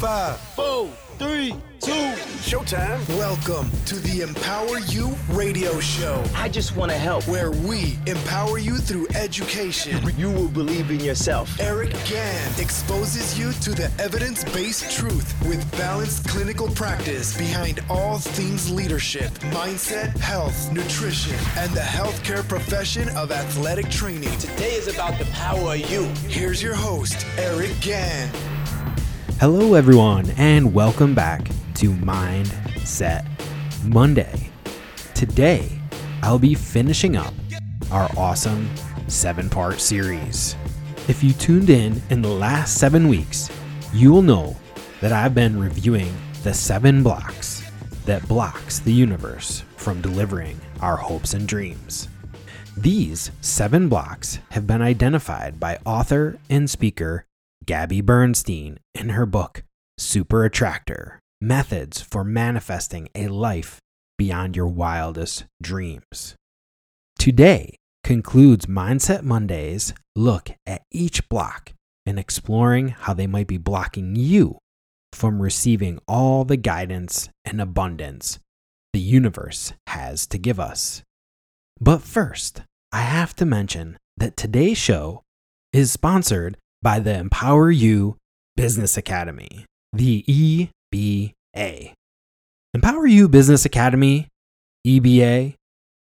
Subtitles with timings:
[0.00, 0.88] Five, four,
[1.18, 1.92] three, two.
[2.40, 3.06] Showtime.
[3.18, 7.28] Welcome to the Empower You radio show, I just want to help.
[7.28, 10.00] where we empower you through education.
[10.16, 11.54] You will believe in yourself.
[11.60, 18.16] Eric Gann exposes you to the evidence based truth with balanced clinical practice behind all
[18.16, 24.34] things leadership, mindset, health, nutrition, and the healthcare profession of athletic training.
[24.38, 26.04] Today is about the power of you.
[26.26, 28.30] Here's your host, Eric Gann.
[29.40, 33.26] Hello, everyone, and welcome back to Mindset
[33.86, 34.50] Monday.
[35.14, 35.80] Today,
[36.22, 37.32] I'll be finishing up
[37.90, 38.68] our awesome
[39.08, 40.56] seven part series.
[41.08, 43.48] If you tuned in in the last seven weeks,
[43.94, 44.54] you will know
[45.00, 47.62] that I've been reviewing the seven blocks
[48.04, 52.10] that blocks the universe from delivering our hopes and dreams.
[52.76, 57.24] These seven blocks have been identified by author and speaker
[57.70, 59.62] Gabby Bernstein in her book,
[59.96, 63.78] Super Attractor Methods for Manifesting a Life
[64.18, 66.34] Beyond Your Wildest Dreams.
[67.16, 71.70] Today concludes Mindset Monday's look at each block
[72.04, 74.58] and exploring how they might be blocking you
[75.12, 78.40] from receiving all the guidance and abundance
[78.92, 81.04] the universe has to give us.
[81.80, 85.22] But first, I have to mention that today's show
[85.72, 88.16] is sponsored by the Empower You
[88.56, 90.24] Business Academy, the
[91.54, 91.92] EBA.
[92.72, 94.28] Empower You Business Academy,
[94.86, 95.54] EBA,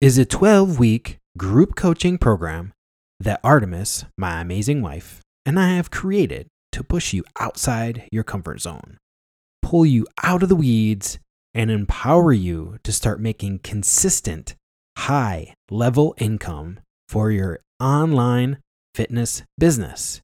[0.00, 2.72] is a 12 week group coaching program
[3.20, 8.60] that Artemis, my amazing wife, and I have created to push you outside your comfort
[8.60, 8.98] zone,
[9.62, 11.20] pull you out of the weeds,
[11.54, 14.56] and empower you to start making consistent,
[14.98, 18.58] high level income for your online
[18.92, 20.20] fitness business.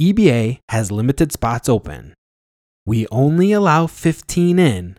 [0.00, 2.14] EBA has limited spots open.
[2.86, 4.98] We only allow 15 in,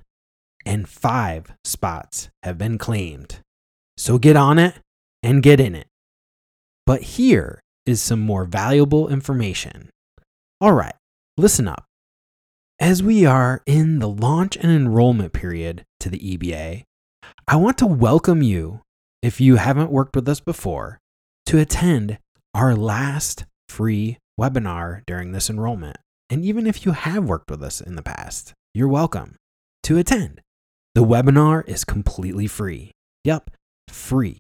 [0.66, 3.39] and five spots have been claimed.
[3.97, 4.75] So get on it
[5.22, 5.88] and get in it.
[6.85, 9.90] But here is some more valuable information.
[10.62, 10.96] All right,
[11.38, 11.85] listen up.
[12.79, 16.84] As we are in the launch and enrollment period to the EBA,
[17.47, 18.81] I want to welcome you,
[19.22, 21.00] if you haven't worked with us before,
[21.46, 22.17] to attend
[22.53, 25.97] our last free webinar during this enrollment.
[26.29, 29.35] And even if you have worked with us in the past, you're welcome
[29.83, 30.41] to attend.
[30.95, 32.91] The webinar is completely free.
[33.23, 33.51] Yep,
[33.89, 34.39] free.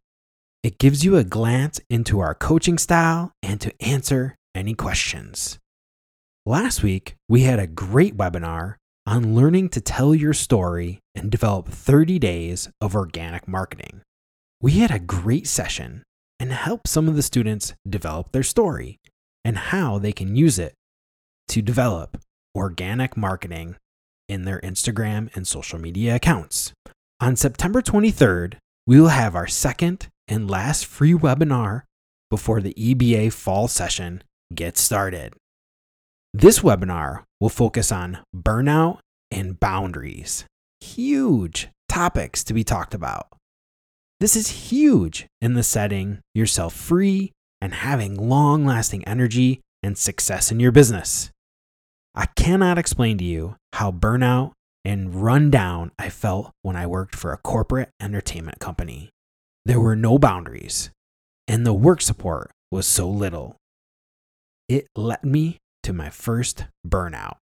[0.63, 5.59] It gives you a glance into our coaching style and to answer any questions.
[6.45, 11.67] Last week, we had a great webinar on learning to tell your story and develop
[11.67, 14.01] 30 days of organic marketing.
[14.61, 16.03] We had a great session
[16.39, 18.99] and helped some of the students develop their story
[19.43, 20.73] and how they can use it
[21.49, 22.17] to develop
[22.55, 23.75] organic marketing
[24.29, 26.73] in their Instagram and social media accounts.
[27.19, 28.55] On September 23rd,
[28.85, 31.83] we will have our second and last free webinar
[32.29, 35.33] before the EBA fall session gets started.
[36.33, 38.99] This webinar will focus on burnout
[39.29, 40.45] and boundaries.
[40.81, 43.27] Huge topics to be talked about.
[44.19, 47.31] This is huge in the setting yourself free
[47.63, 51.31] and having long lasting energy and success in your business.
[52.13, 54.51] I cannot explain to you how burnout
[54.83, 59.11] and run down I felt when I worked for a corporate entertainment company.
[59.63, 60.89] There were no boundaries,
[61.47, 63.55] and the work support was so little.
[64.67, 67.37] It led me to my first burnout.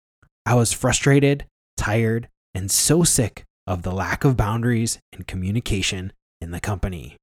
[0.46, 1.46] I was frustrated,
[1.78, 7.18] tired, and so sick of the lack of boundaries and communication in the company.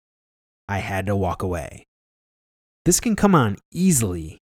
[0.66, 1.84] I had to walk away.
[2.84, 4.38] This can come on easily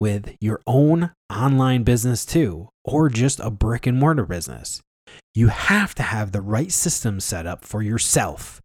[0.00, 4.80] with your own online business too, or just a brick and mortar business.
[5.34, 8.60] You have to have the right system set up for yourself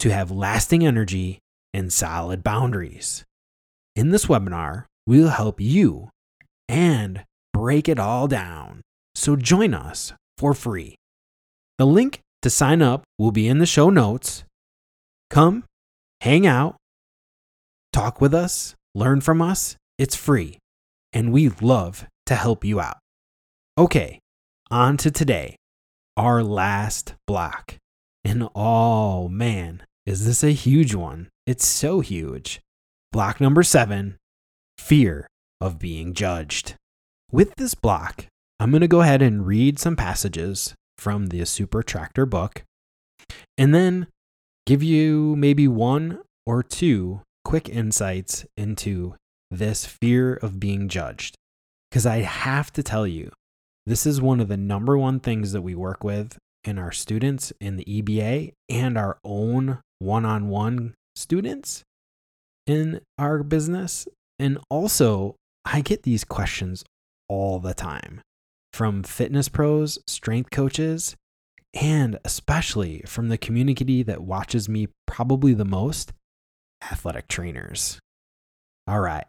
[0.00, 1.38] to have lasting energy
[1.72, 3.24] and solid boundaries.
[3.94, 6.10] In this webinar, we'll help you
[6.68, 8.80] and break it all down.
[9.14, 10.94] So join us for free.
[11.78, 14.44] The link to sign up will be in the show notes.
[15.30, 15.64] Come,
[16.20, 16.76] hang out,
[17.98, 19.76] talk with us, learn from us.
[19.98, 20.58] It's free,
[21.12, 22.98] and we love to help you out.
[23.76, 24.20] Okay,
[24.70, 25.56] on to today,
[26.16, 27.74] our last block.
[28.24, 31.28] And oh man, is this a huge one?
[31.44, 32.60] It's so huge.
[33.10, 34.16] Block number seven
[34.78, 35.26] fear
[35.60, 36.76] of being judged.
[37.32, 38.26] With this block,
[38.60, 42.62] I'm going to go ahead and read some passages from the Super Attractor book
[43.56, 44.06] and then
[44.66, 49.14] give you maybe one or two quick insights into
[49.50, 51.34] this fear of being judged.
[51.88, 53.30] Because I have to tell you,
[53.86, 57.54] This is one of the number one things that we work with in our students
[57.58, 61.82] in the EBA and our own one on one students
[62.66, 64.06] in our business.
[64.38, 66.84] And also, I get these questions
[67.30, 68.20] all the time
[68.74, 71.16] from fitness pros, strength coaches,
[71.72, 76.12] and especially from the community that watches me probably the most
[76.82, 77.98] athletic trainers.
[78.86, 79.24] All right.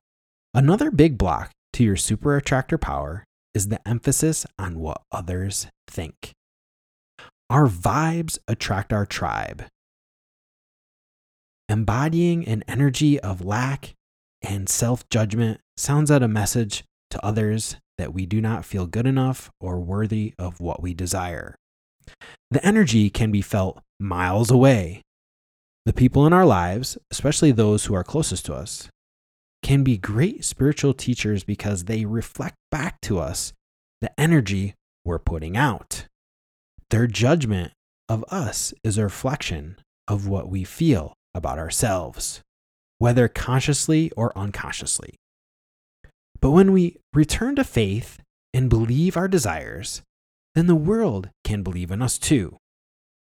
[0.54, 3.24] Another big block to your super attractor power
[3.54, 6.32] is the emphasis on what others think.
[7.50, 9.66] Our vibes attract our tribe.
[11.68, 13.94] Embodying an energy of lack
[14.42, 19.06] and self judgment sounds out a message to others that we do not feel good
[19.06, 21.56] enough or worthy of what we desire.
[22.50, 25.02] The energy can be felt miles away.
[25.90, 28.90] The people in our lives, especially those who are closest to us,
[29.64, 33.54] can be great spiritual teachers because they reflect back to us
[34.00, 36.06] the energy we're putting out.
[36.92, 37.72] Their judgment
[38.08, 39.78] of us is a reflection
[40.08, 42.42] of what we feel about ourselves,
[43.00, 45.16] whether consciously or unconsciously.
[46.40, 48.22] But when we return to faith
[48.54, 50.04] and believe our desires,
[50.54, 52.58] then the world can believe in us too.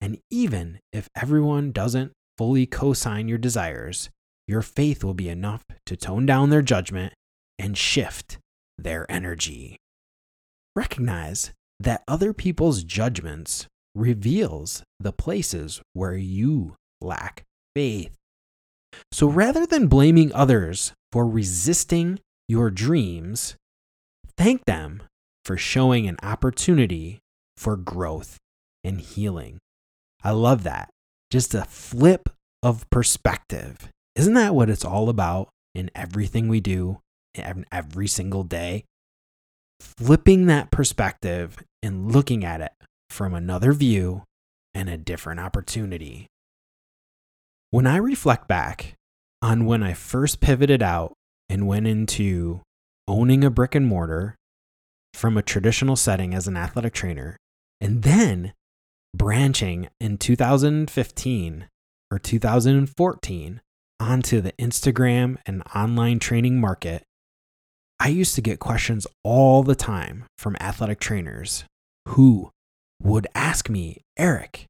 [0.01, 4.11] And even if everyone doesn't fully co sign your desires,
[4.47, 7.13] your faith will be enough to tone down their judgment
[7.59, 8.39] and shift
[8.79, 9.79] their energy.
[10.75, 17.45] Recognize that other people's judgments reveals the places where you lack
[17.75, 18.15] faith.
[19.13, 23.57] So rather than blaming others for resisting your dreams,
[24.37, 25.03] thank them
[25.45, 27.19] for showing an opportunity
[27.57, 28.37] for growth
[28.85, 29.59] and healing.
[30.23, 30.91] I love that.
[31.31, 32.29] Just a flip
[32.63, 33.89] of perspective.
[34.15, 37.01] Isn't that what it's all about in everything we do
[37.71, 38.85] every single day?
[39.81, 42.73] Flipping that perspective and looking at it
[43.11, 44.23] from another view
[44.75, 46.29] and a different opportunity.
[47.71, 48.95] When I reflect back
[49.43, 51.13] on when I first pivoted out
[51.49, 52.63] and went into
[53.07, 54.37] owning a brick and mortar
[55.13, 57.37] from a traditional setting as an athletic trainer,
[57.81, 58.53] and then
[59.15, 61.69] branching in 2015
[62.11, 63.61] or 2014
[63.99, 67.03] onto the Instagram and online training market,
[67.99, 71.65] I used to get questions all the time from athletic trainers
[72.09, 72.51] who
[73.03, 74.67] would ask me, Eric,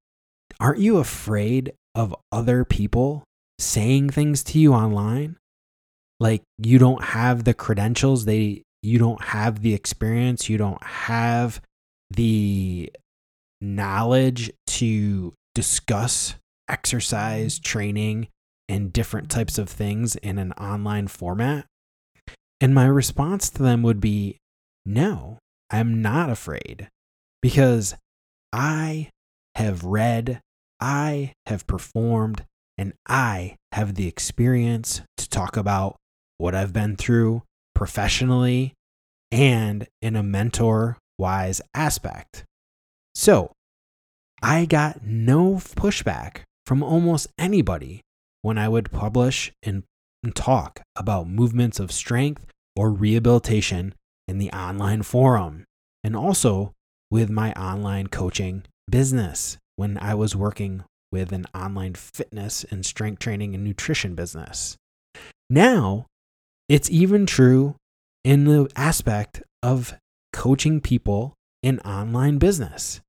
[0.60, 3.24] aren't you afraid of other people
[3.58, 5.36] saying things to you online?
[6.20, 11.60] Like you don't have the credentials, they you don't have the experience, you don't have
[12.10, 12.90] the
[13.60, 16.34] knowledge to discuss
[16.68, 17.62] exercise, mm-hmm.
[17.62, 18.28] training,
[18.68, 21.66] and different types of things in an online format?
[22.60, 24.38] And my response to them would be
[24.84, 25.38] no,
[25.70, 26.88] I'm not afraid
[27.42, 27.94] because
[28.52, 29.10] I
[29.56, 30.40] have read,
[30.80, 32.44] I have performed,
[32.78, 35.96] and I have the experience to talk about
[36.38, 37.42] what I've been through
[37.74, 38.74] professionally
[39.30, 42.44] and in a mentor wise aspect.
[43.18, 43.52] So
[44.42, 48.02] I got no pushback from almost anybody
[48.42, 49.84] when I would publish and
[50.34, 52.44] talk about movements of strength
[52.76, 53.94] or rehabilitation
[54.28, 55.64] in the online forum,
[56.04, 56.74] and also
[57.10, 63.20] with my online coaching business when I was working with an online fitness and strength
[63.20, 64.76] training and nutrition business.
[65.48, 66.04] Now,
[66.68, 67.76] it's even true
[68.24, 69.94] in the aspect of
[70.34, 71.32] coaching people
[71.62, 73.00] in online business.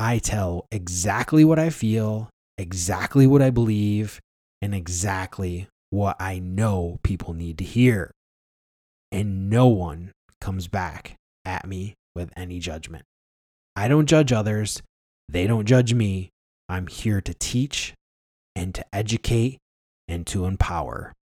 [0.00, 4.20] I tell exactly what I feel exactly what I believe
[4.60, 8.10] and exactly what I know people need to hear.
[9.10, 11.14] And no one comes back
[11.44, 13.04] at me with any judgment.
[13.76, 14.82] I don't judge others,
[15.28, 16.30] they don't judge me.
[16.68, 17.94] I'm here to teach
[18.54, 19.58] and to educate
[20.06, 21.14] and to empower.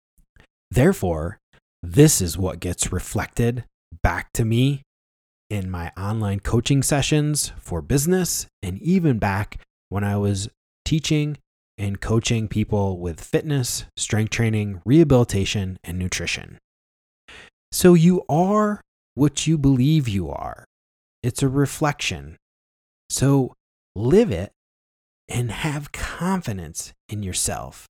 [0.71, 1.39] Therefore,
[1.83, 3.65] this is what gets reflected
[4.03, 4.83] back to me
[5.49, 10.49] in my online coaching sessions for business and even back when I was
[10.85, 11.39] teaching
[11.79, 16.59] and coaching people with fitness, strength training, rehabilitation, and nutrition.
[17.71, 18.81] So you are
[19.15, 20.65] what you believe you are.
[21.23, 22.37] It's a reflection.
[23.11, 23.55] So
[23.95, 24.53] live it
[25.29, 27.87] and have confidence in yourself.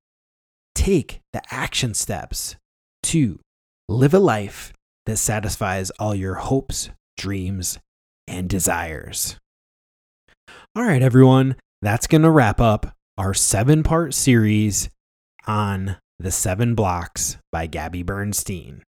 [0.75, 2.57] Take the action steps
[3.05, 3.39] to
[3.89, 4.73] live a life
[5.07, 7.79] that satisfies all your hopes, dreams,
[8.27, 9.37] and desires.
[10.75, 14.91] All right, everyone, that's going to wrap up our seven part series
[15.47, 18.83] on The Seven Blocks by Gabby Bernstein.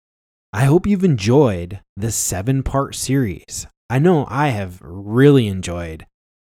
[0.52, 6.06] I hope you've enjoyed this seven part series I know I have really enjoyed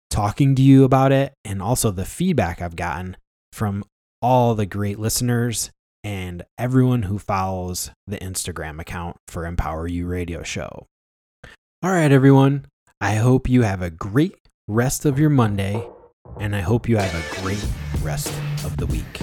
[0.09, 3.19] talking to you about it and also the feedback I've gotten
[3.53, 3.85] from
[4.23, 5.71] all the great listeners
[6.03, 10.87] and everyone who follows the Instagram account for Empower You Radio Show.
[11.83, 12.65] All right, everyone.
[13.03, 14.35] I hope you have a great
[14.67, 15.87] rest of your Monday,
[16.41, 17.63] and I hope you have a great
[18.03, 18.29] rest
[18.65, 19.21] of the week.